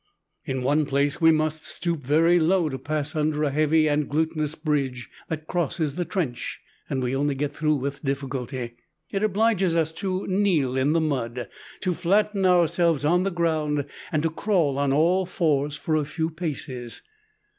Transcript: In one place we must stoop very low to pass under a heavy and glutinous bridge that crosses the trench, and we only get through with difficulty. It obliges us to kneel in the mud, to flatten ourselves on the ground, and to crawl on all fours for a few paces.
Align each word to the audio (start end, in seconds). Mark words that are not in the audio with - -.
In 0.45 0.63
one 0.63 0.87
place 0.87 1.21
we 1.21 1.31
must 1.31 1.63
stoop 1.63 2.03
very 2.03 2.39
low 2.39 2.69
to 2.69 2.79
pass 2.79 3.15
under 3.15 3.43
a 3.43 3.51
heavy 3.51 3.87
and 3.87 4.09
glutinous 4.09 4.55
bridge 4.55 5.11
that 5.29 5.45
crosses 5.45 5.93
the 5.93 6.05
trench, 6.05 6.59
and 6.89 7.03
we 7.03 7.15
only 7.15 7.35
get 7.35 7.55
through 7.55 7.75
with 7.75 8.03
difficulty. 8.03 8.77
It 9.11 9.21
obliges 9.21 9.75
us 9.75 9.91
to 9.91 10.25
kneel 10.25 10.75
in 10.75 10.93
the 10.93 11.01
mud, 11.01 11.47
to 11.81 11.93
flatten 11.93 12.47
ourselves 12.47 13.05
on 13.05 13.21
the 13.21 13.29
ground, 13.29 13.85
and 14.11 14.23
to 14.23 14.31
crawl 14.31 14.79
on 14.79 14.91
all 14.91 15.27
fours 15.27 15.75
for 15.77 15.95
a 15.95 16.03
few 16.03 16.31
paces. 16.31 17.03